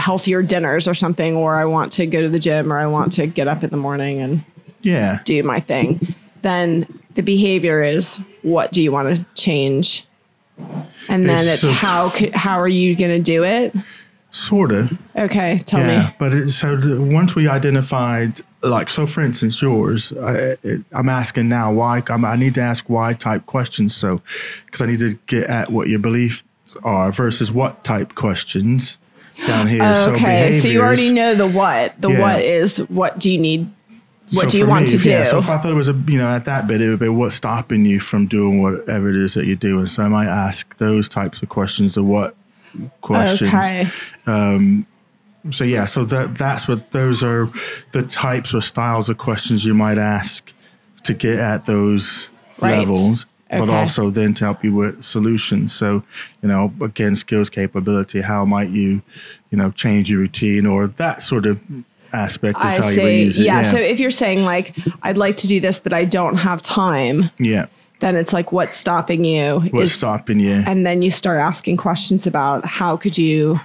[0.00, 3.12] healthier dinners or something, or I want to go to the gym, or I want
[3.12, 4.44] to get up in the morning and
[4.82, 6.14] yeah, do my thing.
[6.42, 10.06] Then the behavior is what do you want to change?
[11.08, 13.74] And then It's it's, so- how how are you going to do it?
[14.32, 14.96] sort of.
[15.16, 16.14] Okay, tell Yeah, me.
[16.20, 21.08] but it, so the, once we identified, like, so for instance, yours, I, it, I'm
[21.08, 22.00] asking now why.
[22.08, 23.96] I'm, I need to ask why type questions.
[23.96, 24.22] So,
[24.66, 26.44] because I need to get at what your beliefs
[26.84, 28.98] are versus what type questions
[29.46, 29.94] down here.
[29.96, 32.00] so Okay, so you already know the what.
[32.00, 32.20] The Yeah.
[32.20, 33.70] what is what do you need?
[34.32, 35.10] What So do you want me, to if- do?
[35.10, 37.00] Yeah, so if I thought it was a, you know, at that bit, it would
[37.00, 39.86] be what's stopping you from doing whatever it is that you're doing.
[39.86, 42.36] So I might ask those types of questions, the what
[43.00, 43.52] questions.
[43.52, 43.88] okay.
[44.26, 44.86] Um,
[45.50, 47.48] so yeah, so that that's what those are
[47.92, 50.52] the types or styles of questions you might ask
[51.04, 52.28] to get at those
[52.62, 52.78] Right.
[52.78, 55.72] levels, but also then to help you with solutions.
[55.72, 56.02] So
[56.42, 58.20] you know, again, skills, capability.
[58.20, 59.02] How might you,
[59.50, 61.60] you know, change your routine or that sort of
[62.12, 63.22] aspect is I how you see.
[63.24, 63.44] use it.
[63.44, 66.36] Yeah, Yeah, So if you're saying like, I'd like to do this, but I don't
[66.36, 67.66] have time, yeah.
[68.00, 69.60] then it's like, what's stopping you?
[69.70, 70.62] What's is- stopping you?
[70.66, 73.60] And then you start asking questions about how could you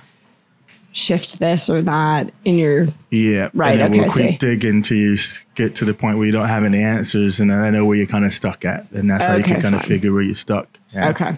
[0.95, 3.49] shift this or that in your Yeah.
[3.53, 4.29] Right, okay, we'll I see.
[4.29, 5.17] keep digging till you
[5.53, 7.97] get to the point where you don't have any answers, and then I know where
[7.97, 10.33] you're kind of stuck at, and that's how you can kind of figure where you're
[10.33, 10.69] stuck.
[10.93, 11.09] Yeah.
[11.09, 11.37] okay.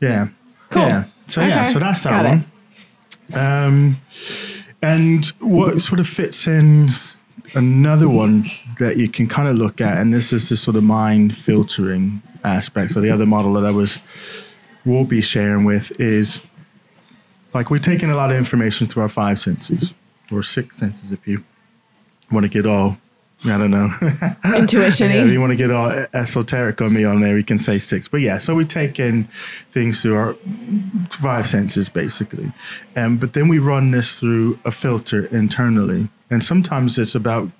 [0.00, 0.28] Yeah.
[0.70, 0.82] Cool.
[0.82, 1.04] Yeah.
[1.26, 2.28] So yeah, so that's that got it.
[2.28, 2.44] one.
[3.34, 3.96] Um,
[4.80, 6.94] and what sort of fits in
[7.54, 8.46] another one
[8.78, 12.22] that you can kind of look at, and this is the sort of mind filtering
[12.42, 12.92] aspect.
[12.92, 13.98] So the other model that I was
[14.86, 16.42] will be sharing with is
[17.58, 19.92] like we're taking a lot of information through our five senses
[20.30, 21.42] or six senses if you
[22.30, 22.96] want to get all
[23.44, 23.92] I don't know.
[24.56, 25.10] Intuition.
[25.10, 27.78] Yeah, if you want to get all esoteric on me on there, you can say
[27.78, 28.08] six.
[28.08, 29.28] But yeah, so we take in
[29.72, 30.34] things through our
[31.10, 32.52] five senses, basically.
[32.96, 36.08] Um, but then we run this through a filter internally.
[36.30, 37.50] And sometimes it's about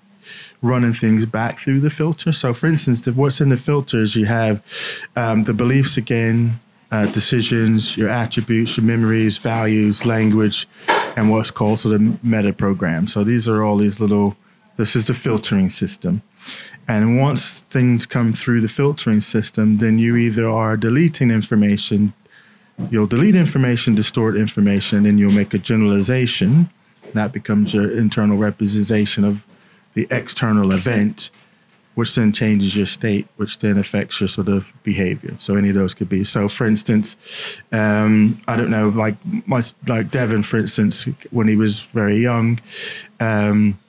[0.62, 2.32] running things back through the filter.
[2.32, 4.60] So, for instance, the, what's in the filters, you have
[5.14, 6.58] um, the beliefs again,
[6.90, 10.66] uh, decisions, your attributes, your memories, values, language,
[11.16, 13.06] and what's called so the meta program.
[13.06, 14.36] So, these are all these little,
[14.76, 16.22] this is the filtering system.
[16.86, 22.14] And once things come through the filtering system, then you either are deleting information,
[22.90, 26.70] you'll delete information, distort information, and you'll make a generalization.
[27.12, 29.44] That becomes your internal representation of
[29.92, 31.30] the external event,
[31.98, 35.34] which then changes your state, which then affects your sort of behavior.
[35.40, 36.22] So any of those could be.
[36.22, 37.16] So for instance,
[37.72, 39.16] um, I don't know, like
[39.48, 42.60] my like Devin, for instance, when he was very young.
[43.18, 43.80] Um,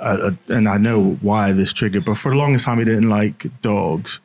[0.00, 3.46] uh, and I know why this triggered, but for the longest time he didn't like
[3.62, 4.18] dogs.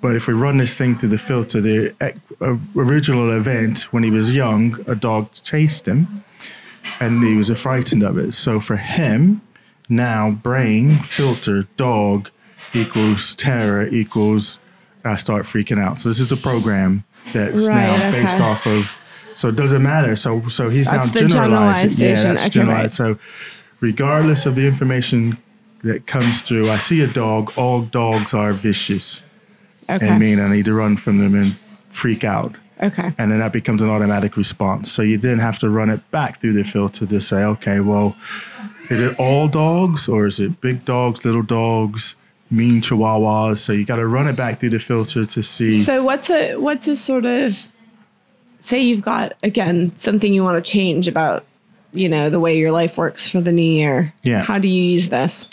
[0.00, 4.10] But if we run this thing through the filter, the uh, original event when he
[4.10, 6.24] was young, a dog chased him,
[7.00, 8.32] and he was frightened of it.
[8.32, 9.42] So for him,
[9.88, 12.30] now brain filter dog
[12.74, 14.58] equals terror equals
[15.04, 15.98] I start freaking out.
[15.98, 18.44] So this is a program that's Right, now based okay.
[18.44, 19.04] off of.
[19.34, 20.16] So it doesn't matter.
[20.16, 22.06] So so he's That's now the generalizing.
[22.06, 22.94] Yeah, that's Okay, generalized.
[22.94, 23.18] So
[23.80, 25.38] regardless of the information
[25.84, 27.52] that comes through, I see a dog.
[27.56, 29.22] All dogs are vicious
[29.88, 30.06] Okay.
[30.08, 30.40] and mean.
[30.40, 31.56] I need to run from them and
[31.90, 32.56] freak out.
[32.82, 33.12] okay.
[33.16, 34.90] And then that becomes an automatic response.
[34.90, 38.16] So you then have to run it back through the filter to say, okay, well,
[38.90, 42.14] is it all dogs or is it big dogs, little dogs,
[42.50, 43.58] mean chihuahuas?
[43.58, 45.70] So you got to run it back through the filter to see.
[45.82, 47.72] So what's a what's a sort of
[48.60, 51.44] say you've got again something you want to change about
[51.92, 54.12] you know the way your life works for the new year.
[54.22, 54.42] Yeah.
[54.42, 55.48] How do you use this?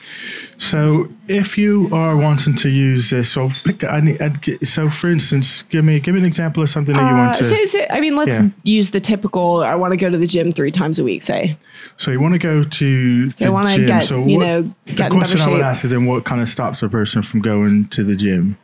[0.57, 3.83] So if you are wanting to use this, so pick.
[3.83, 4.21] I need.
[4.21, 7.15] I'd get, so for instance, give me give me an example of something that you
[7.15, 7.43] Uh, want to.
[7.43, 8.49] say, say, I mean, let's Yeah.
[8.63, 9.61] use the typical.
[9.63, 11.21] I want to go to the gym three times a week.
[11.21, 11.57] Say,
[11.97, 13.85] So you want to go to the I wanna gym.
[13.87, 16.49] get, so you what, know, the question I would ask is then what kind of
[16.49, 18.57] stops a person from going to the gym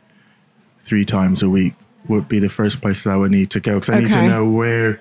[0.84, 1.72] three times a week
[2.08, 4.26] would be the first place that I would need to go because I need to
[4.28, 5.00] know where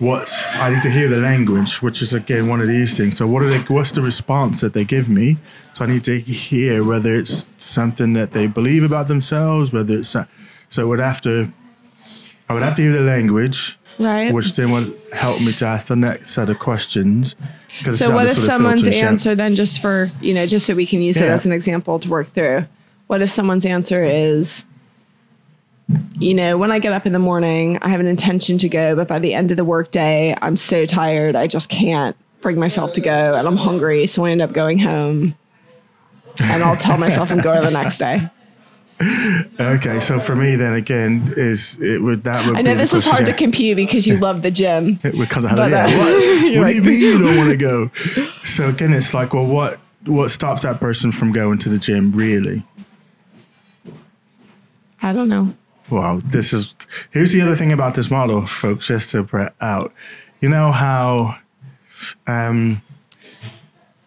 [0.00, 3.16] what's I need to hear the language, which is again one of these things.
[3.18, 5.36] So what are they what's the response that they give me?
[5.74, 10.08] So I need to hear whether it's something that they believe about themselves, whether it's
[10.08, 10.26] so-
[10.68, 11.50] so I would have to
[12.48, 13.76] I would have to hear the language.
[13.98, 14.32] Right.
[14.32, 17.36] which then would help me to ask the next set of questions.
[17.92, 19.06] So what if someone's yeah.
[19.06, 21.98] answer then just for, you know, just so we can use it as an example
[21.98, 22.66] to work through.
[23.08, 24.64] What if someone's answer is
[26.18, 28.94] you know, when I get up in the morning, I have an intention to go,
[28.94, 32.92] but by the end of the workday, I'm so tired, I just can't bring myself
[32.94, 35.34] to go and I'm hungry, so I end up going home.
[36.42, 38.28] And I'll tell myself I'm going the next day.
[39.58, 43.06] Okay, so for me then again is it would that would I know this is
[43.06, 44.94] hard to compute because you love the gym.
[45.02, 46.12] because I But, yeah, uh, what,
[46.58, 47.90] what do you mean you don't want to go?
[48.44, 52.12] So again, it's like, well, what what stops that person from going to the gym
[52.12, 52.62] really?
[55.02, 55.54] I don't know.
[55.90, 56.74] Well, this is
[57.10, 58.86] here's the other thing about this model, folks.
[58.86, 59.92] Just to put out,
[60.40, 61.36] you know how
[62.26, 62.80] um,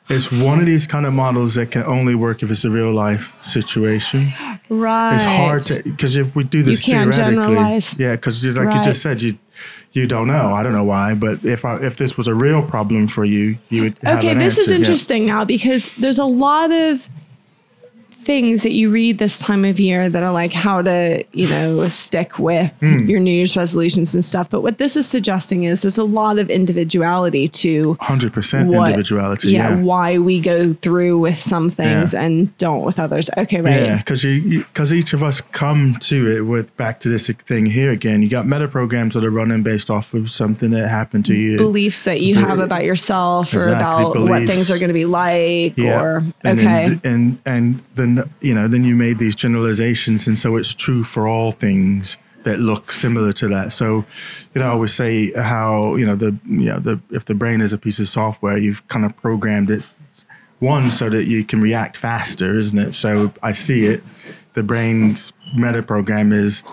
[0.09, 2.91] it's one of these kind of models that can only work if it's a real
[2.93, 4.31] life situation.
[4.69, 5.15] Right.
[5.15, 7.97] It's hard to because if we do this you can't theoretically, generalize.
[7.99, 9.37] yeah, because like you just said, you
[9.91, 10.53] you don't know.
[10.55, 13.57] I don't know why, but if I, if this was a real problem for you,
[13.69, 13.97] you would.
[14.03, 14.77] Have Okay, an this is answer, yeah.
[14.79, 17.07] interesting now because there's a lot of
[18.23, 21.87] things that you read this time of year that are like how to, you know,
[21.87, 23.07] stick with Hmm.
[23.07, 24.49] your New Year's resolutions and stuff.
[24.49, 28.87] But what this is suggesting is there's a lot of individuality to Hundred percent what,
[28.87, 29.49] individuality.
[29.51, 32.21] yeah, Yeah, why we go through with some things Yeah.
[32.23, 33.29] and don't with others.
[33.37, 33.81] Okay, right.
[33.83, 37.65] Yeah, because you because each of us come to it with back to this thing
[37.67, 38.21] here again.
[38.21, 41.57] You got meta programs that are running based off of something that happened to you.
[41.57, 45.05] Beliefs that you have about yourself or Exactly, about what things are going to be
[45.05, 46.89] like or and okay.
[46.89, 51.03] then, and and then you know then you made these generalizations, and so it's true
[51.03, 53.71] for all things that look similar to that.
[53.71, 54.05] So,
[54.53, 57.61] you know, I always say how you know the you know the if the brain
[57.61, 59.83] is a piece of software, you've kind of programmed it
[60.59, 62.93] one so that you can react faster, isn't it?
[62.95, 64.03] So I see it.
[64.53, 66.63] The brain's meta program is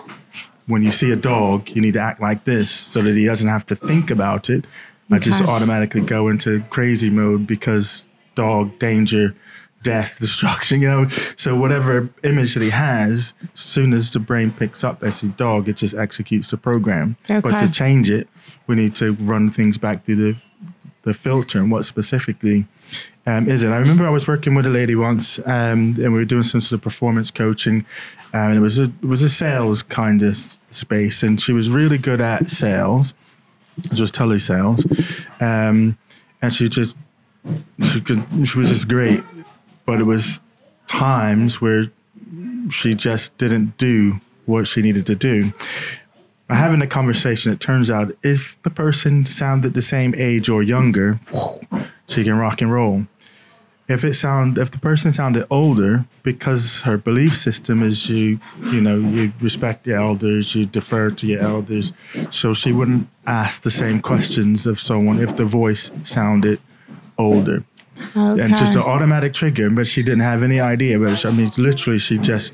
[0.67, 3.49] when you see a dog, you need to act like this so that he doesn't
[3.49, 4.65] have to think about it.
[5.11, 9.35] I just automatically go into crazy mode because dog, danger,
[9.83, 11.07] death, destruction, you know.
[11.35, 15.27] So whatever image that he has, as soon as the brain picks up as a
[15.27, 17.17] dog, it just executes the program.
[17.41, 18.27] But to change it,
[18.67, 20.43] we need to run things back through the
[21.03, 22.67] the filter and what specifically
[23.25, 23.69] um, is it.
[23.69, 26.61] I remember I was working with a lady once, um, and we were doing some
[26.61, 27.85] sort of performance coaching,
[28.33, 30.37] um, and it was a it was a sales kind of
[30.69, 33.13] space, and she was really good at sales,
[33.93, 34.85] just telesales,
[35.41, 35.97] um,
[36.41, 36.95] and she just
[37.83, 39.23] she could she was just great,
[39.85, 40.41] but it was
[40.87, 41.91] times where
[42.69, 45.53] she just didn't do what she needed to do.
[46.49, 51.19] Having a conversation, it turns out if the person sounded the same age or younger,
[52.07, 53.07] she can rock and roll.
[53.87, 58.79] If it sound if the person sounded older, because her belief system is you you
[58.79, 61.91] know you respect the elders, you defer to your elders,
[62.29, 66.59] so she wouldn't ask the same questions of someone if the voice sounded
[67.17, 67.63] older
[68.15, 70.99] and just an automatic trigger, but she didn't have any idea.
[70.99, 72.51] But she- I mean, literally, she just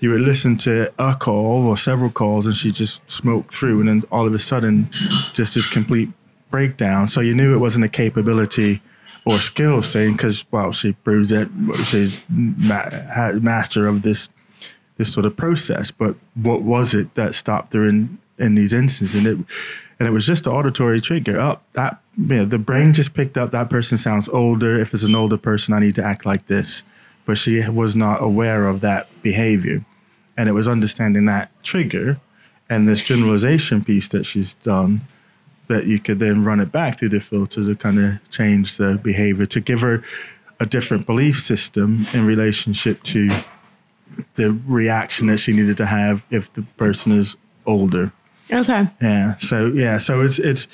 [0.00, 3.88] you would listen to a call or several calls, and she just smoked through, and
[3.88, 4.88] then all of a sudden,
[5.32, 6.10] just this complete
[6.50, 7.08] breakdown.
[7.08, 8.82] So you knew it wasn't a capability
[9.24, 11.48] or skill thing because well, she proves that
[11.86, 14.28] she's ma- master of this
[14.96, 15.90] this sort of process.
[15.90, 19.14] But what was it that stopped her in in these instances?
[19.14, 19.46] And it
[19.98, 21.38] and it was just the auditory trigger.
[21.38, 24.80] Up that you know, the brain just picked up that person sounds older.
[24.80, 26.82] If it's an older person, I need to act like this.
[27.26, 29.84] But she was not aware of that behavior,
[30.36, 32.20] and it was understanding that trigger
[32.68, 35.02] and this generalization piece that she's done
[35.68, 38.98] that you could then run it back through the filter to kind of change the
[39.02, 40.02] behavior to give her
[40.60, 43.30] a different belief system in relationship to
[44.34, 48.12] the reaction that she needed to have if the person is older.
[48.52, 48.88] Okay.
[49.00, 49.36] Yeah.
[49.36, 49.98] So yeah.
[49.98, 50.68] So it's it's,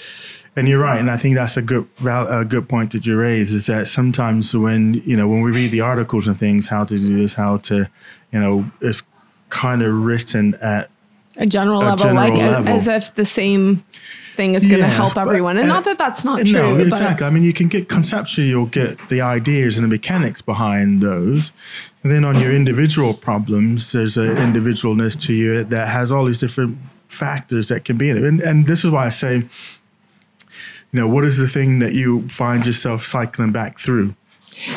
[0.57, 3.53] and you're right, and I think that's a good a good point that you raise
[3.53, 6.99] is that sometimes when you know when we read the articles and things, how to
[6.99, 7.89] do this, how to,
[8.33, 9.03] you know, it's
[9.49, 10.91] kind of written at
[11.37, 12.69] A general A level, general like level.
[12.73, 13.85] as if the same
[14.37, 15.57] thing is going to Yes, help everyone.
[15.57, 16.79] And uh, not that that's not no, true.
[16.79, 17.27] but exactly.
[17.27, 21.53] I mean, you can get conceptually, you'll get the ideas and the mechanics behind those,
[22.03, 26.41] and then on your individual problems, there's an individualness to you that has all these
[26.41, 26.79] different
[27.11, 28.25] factors that can be in it.
[28.25, 29.49] And, and this is why I say, you
[30.92, 34.14] know, what is the thing that you find yourself cycling back through?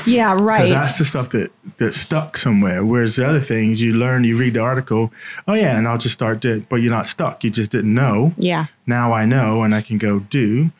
[0.06, 0.58] yeah, right.
[0.58, 2.86] Because that's the stuff that that's stuck somewhere.
[2.86, 5.12] Whereas the other things, you learn, you read the article,
[5.48, 6.65] oh yeah, and I'll just start doing.
[6.69, 7.43] But you're not stuck.
[7.43, 8.67] You just didn't know yeah.
[8.86, 10.72] now I know and I can go do.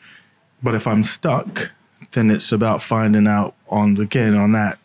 [0.62, 1.70] But if I'm stuck,
[2.12, 4.78] then it's about finding out on again on that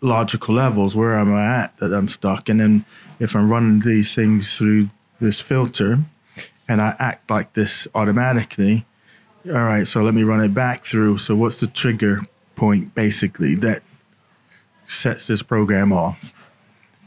[0.00, 2.84] logical levels where am I at that I'm stuck, and then
[3.18, 6.00] if I'm running these things through this filter,
[6.68, 8.86] and I act like this automatically.
[9.46, 11.18] All right, so let me run it back through.
[11.18, 12.22] So what's the trigger
[12.56, 13.82] point basically that
[14.86, 16.32] sets this program off?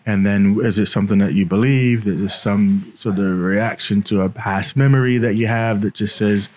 [0.05, 2.07] And then is it something that you believe?
[2.07, 6.15] Is it some sort of reaction to a past memory that you have that just
[6.15, 6.49] says,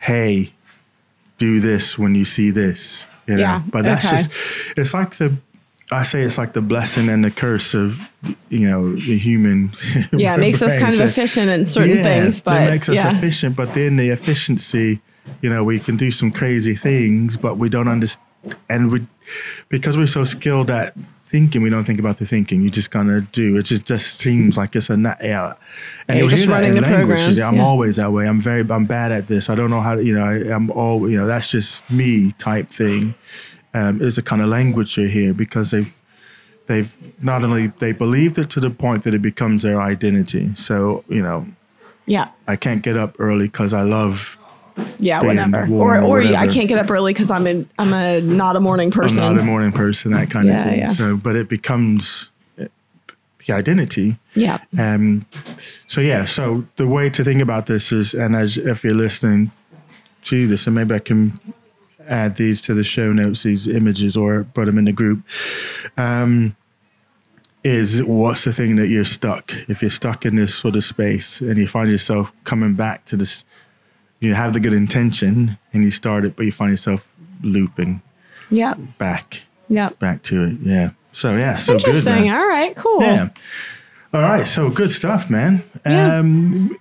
[0.00, 0.52] hey,
[1.38, 3.06] do this when you see this?
[3.26, 3.40] You know?
[3.40, 4.16] Yeah, But that's okay.
[4.16, 4.30] just,
[4.76, 5.36] it's like the,
[5.90, 7.98] I say it's like the blessing and the curse of,
[8.50, 9.72] you know, the human.
[10.12, 10.84] Yeah, it makes us brain.
[10.84, 13.16] kind of efficient in certain things, but it makes us yeah.
[13.16, 13.56] efficient.
[13.56, 15.00] But then the efficiency,
[15.40, 18.24] you know, we can do some crazy things, but we don't understand.
[18.68, 19.06] And we,
[19.68, 20.94] because we're so skilled at
[21.28, 22.62] thinking, we don't think about the thinking.
[22.62, 23.56] You just kind of do.
[23.56, 25.54] It just just seems like it's a nat- yeah.
[26.06, 27.26] And Yeah, you're just running in the languages.
[27.26, 27.64] programs, I'm yeah.
[27.64, 28.26] always that way.
[28.26, 29.50] I'm very, I'm bad at this.
[29.50, 29.94] I don't know how.
[29.98, 31.08] You know, I, I'm all.
[31.10, 33.14] You know, that's just me type thing.
[33.74, 35.94] Um, is a kind of language you hear because they've
[36.66, 40.50] they've not only they believed it to the point that it becomes their identity.
[40.54, 41.46] So you know,
[42.06, 42.28] Yeah.
[42.46, 44.38] I can't get up early because I love.
[45.00, 45.66] Yeah, whatever.
[45.70, 48.54] Or, or or yeah, I can't get up early because I'm a I'm a not
[48.56, 49.18] a morning I'm person.
[49.18, 50.78] not a morning person, that kind Yeah, of thing.
[50.78, 50.88] yeah.
[50.92, 54.16] So, but it becomes the identity.
[54.34, 54.58] yeah.
[54.78, 55.26] Um,
[55.88, 59.50] so yeah, so the way to think about this is, and as if you're listening
[60.22, 61.40] to this, and maybe I can
[62.08, 65.22] add these to the show notes, these images, or put them in the group.
[65.96, 66.56] Um,
[67.64, 69.52] is what's the thing that you're stuck?
[69.68, 73.16] If you're stuck in this sort of space and you find yourself coming back to
[73.16, 73.44] this,
[74.20, 77.10] you have the good intention and you start it, but you find yourself
[77.42, 78.00] looping
[78.50, 78.74] Yeah.
[78.98, 79.90] back, Yeah.
[79.98, 80.56] back to it.
[80.62, 80.90] Yeah.
[81.12, 81.86] So yeah, so good.
[81.88, 82.26] Interesting.
[82.26, 82.38] man.
[82.40, 82.76] All right.
[82.76, 83.02] Cool.
[83.02, 83.28] Yeah.
[84.14, 84.46] All right.
[84.46, 85.62] So good stuff, man.
[85.84, 86.18] Yeah.
[86.18, 86.76] Um,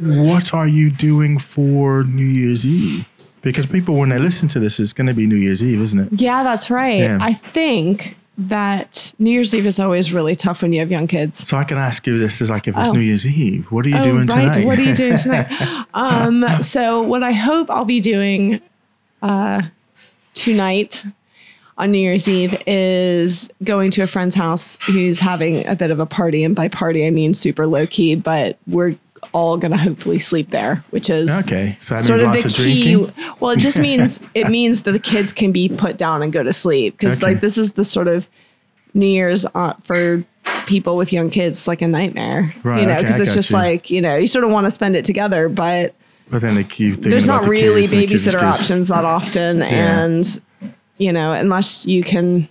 [0.00, 3.06] what are you doing for New Year's Eve?
[3.42, 5.98] Because people, when they listen to this, it's going to be New Year's Eve, isn't
[5.98, 6.20] it?
[6.20, 6.98] Yeah, that's right.
[7.00, 7.18] Yeah.
[7.20, 11.46] I think that New Year's Eve is always really tough when you have young kids.
[11.46, 12.92] So I can ask you this: is like if it's Oh.
[12.92, 14.52] New Year's Eve, what are you Oh, doing right.
[14.52, 14.64] tonight?
[14.66, 15.86] What are you doing tonight?
[15.94, 18.60] um, so what I hope I'll be doing
[19.20, 19.62] uh,
[20.34, 21.04] tonight
[21.78, 25.98] on New Year's Eve is going to a friend's house who's having a bit of
[26.00, 28.96] a party, and by party I mean super low key, but we're
[29.32, 32.94] all gonna hopefully sleep there, which is Okay, so sort of the of key.
[32.94, 33.14] drinking?
[33.40, 36.42] Well, it just means it means that the kids can be put down and go
[36.42, 37.26] to sleep because Okay.
[37.32, 38.28] like this is the sort of
[38.94, 40.24] New Year's uh, for
[40.66, 41.56] people with young kids.
[41.56, 43.56] It's like a nightmare, Right, you know, because I it's just you.
[43.56, 45.94] like you know you sort of want to spend it together, but
[46.30, 50.40] But then they keep there's not the really the babysitter options that often, and
[50.98, 52.48] you know unless you can,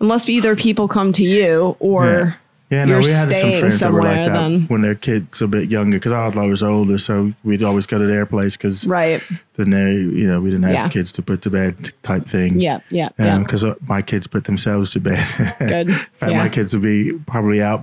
[0.00, 2.32] unless either people come to you or Yeah,
[2.70, 4.62] no, you're we had some friends that were like that then.
[4.66, 5.98] when their kids a bit younger.
[5.98, 9.22] Because our was older, so we'd always go to their place because right.
[9.54, 10.88] then they, you know, we didn't have Yeah.
[10.88, 12.60] kids to put to bed type thing.
[12.60, 13.38] Yeah, yeah, yeah.
[13.38, 15.24] Because my kids put themselves to bed.
[15.58, 15.88] Good.
[15.88, 16.42] In fact, Yeah.
[16.42, 17.82] my kids would be probably out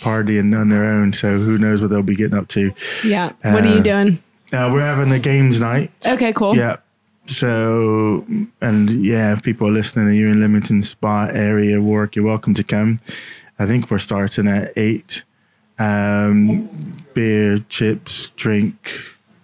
[0.00, 2.72] partying on their own, so who knows what they'll be getting up to.
[3.04, 3.32] Yeah.
[3.42, 4.22] What are you Uh, doing?
[4.52, 5.90] Uh, we're having a games night.
[6.06, 6.56] Okay, cool.
[6.56, 6.76] Yeah.
[7.26, 8.24] So,
[8.60, 12.54] and yeah, if people are listening and you're in Leamington Spa area work, you're welcome
[12.54, 12.98] to come.
[13.58, 15.24] I think we're starting at eight.
[15.78, 16.68] Um,
[17.14, 18.98] beer, chips, drink,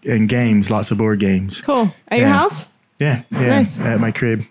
[0.04, 0.70] and games.
[0.70, 1.60] Lots of board games.
[1.60, 1.92] Cool.
[2.08, 2.38] At your Yeah.
[2.38, 2.66] house?
[2.98, 3.46] Yeah, yeah.
[3.46, 3.80] Nice.
[3.80, 4.44] At my crib.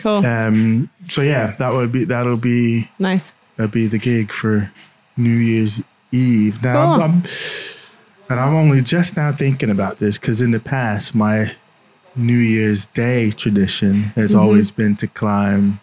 [0.00, 0.24] Cool.
[0.24, 3.32] Um, so yeah, that would be that'll be nice.
[3.56, 4.70] that'll be the gig for
[5.16, 6.62] New Year's Eve.
[6.62, 6.94] Now, Cool.
[6.94, 7.22] I'm, I'm-
[8.28, 11.52] and I'm only just now thinking about this because in the past, my
[12.16, 14.40] New Year's Day tradition has Mm-hmm.
[14.40, 15.78] always been to climb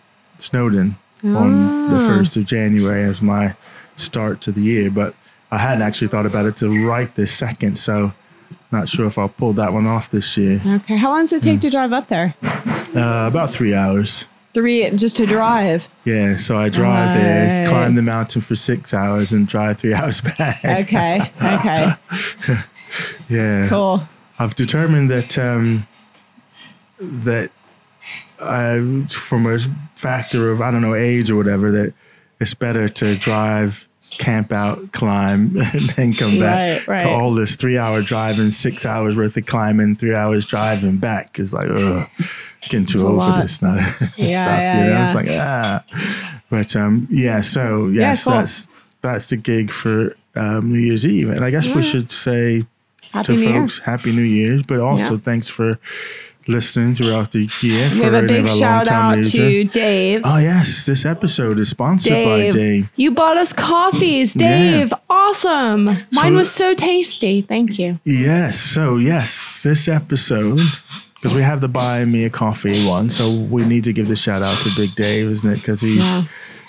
[1.24, 2.08] On the Ah.
[2.08, 3.56] first of January as my
[3.96, 4.90] start to the year.
[4.92, 5.14] But
[5.52, 8.12] I hadn't actually thought about it to right this second, so
[8.72, 10.60] not sure if I'll pull that one off this year.
[10.66, 10.98] Okay.
[10.98, 12.34] How long does it take to drive up there?
[12.44, 14.26] Uh, about three hours.
[14.54, 15.90] Three just to drive.
[16.06, 20.22] Yeah, so I drive there, climb the mountain for six hours, and drive three hours
[20.22, 20.64] back.
[20.64, 21.32] Okay.
[21.42, 21.94] Okay.
[23.30, 24.08] Yeah, Cool.
[24.38, 25.88] I've determined that um,
[27.00, 27.50] that
[28.44, 29.60] I, from a
[29.96, 31.94] factor of I don't know age or whatever, that
[32.40, 36.88] it's better to drive, camp out, climb, and then come back.
[36.88, 37.14] Right, right.
[37.14, 41.70] All this three-hour driving, six hours worth of climbing, three hours driving back is like,
[41.70, 42.08] ugh,
[42.62, 43.76] getting too It's old for this now.
[43.76, 45.04] Yeah, stuff, yeah, you know?
[45.04, 45.84] It's like ah,
[46.50, 47.42] but um, yeah.
[47.42, 48.34] So yes, cool.
[48.34, 48.68] that's
[49.02, 52.66] that's the gig for um, New Year's Eve, and I guess we should say
[53.12, 53.62] Happy to New Year.
[53.62, 55.20] folks, Happy New Year's, but also Yeah.
[55.20, 55.78] thanks for
[56.48, 57.89] listening throughout the year.
[57.94, 60.22] We have a big shout out to Dave.
[60.24, 62.89] Oh yes, this episode is sponsored Dave, by Dave.
[62.96, 64.48] you bought us coffees, Yeah.
[64.58, 64.94] Dave.
[65.10, 65.86] Awesome.
[65.86, 67.41] Mine So- was so tasty.
[67.41, 68.00] Thank you.
[68.04, 70.60] Yes, so yes, this episode
[71.16, 74.16] because we have the buy me a coffee one, so we need to give the
[74.18, 75.56] shout out to Big Dave, isn't it?
[75.56, 76.24] Because he's Yeah.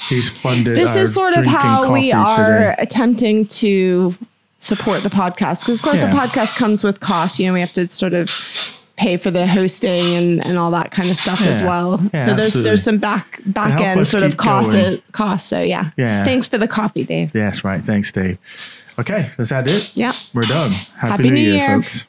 [0.09, 0.77] he's funded.
[0.77, 2.75] This is sort of how we are today.
[2.79, 4.15] attempting to
[4.61, 6.07] support the podcast because of course Yeah.
[6.11, 7.39] the podcast comes with costs.
[7.41, 8.31] You know, we have to sort of
[8.97, 12.01] pay for the hosting and, and all that kind of stuff as well.
[12.13, 12.63] Yeah, so there's absolutely.
[12.71, 15.49] there's some back back end sort of costs costs.
[15.49, 15.91] So yeah.
[15.97, 16.25] Yeah.
[16.25, 17.35] Thanks for the coffee, Dave.
[17.35, 17.83] Yes, right.
[17.83, 18.39] Thanks, Dave.
[18.99, 19.91] Okay, is that it?
[19.97, 20.13] Yeah.
[20.33, 20.71] We're done.
[20.71, 21.83] Happy, Happy New, New Year, Year.
[21.83, 22.07] folks.